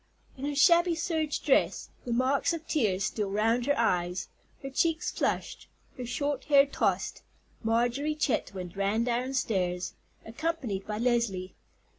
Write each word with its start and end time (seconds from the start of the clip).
In 0.35 0.45
her 0.45 0.55
shabby 0.55 0.95
serge 0.95 1.43
dress, 1.43 1.89
the 2.05 2.11
marks 2.11 2.53
of 2.53 2.67
tears 2.67 3.03
still 3.03 3.29
round 3.29 3.67
her 3.67 3.77
eyes, 3.77 4.29
her 4.63 4.71
cheeks 4.71 5.11
flushed, 5.11 5.67
her 5.95 6.07
short 6.07 6.45
hair 6.45 6.65
tossed, 6.65 7.21
Marjorie 7.61 8.15
Chetwynd 8.15 8.75
ran 8.75 9.03
downstairs, 9.03 9.93
accompanied 10.25 10.87
by 10.87 10.97
Leslie. 10.97 11.53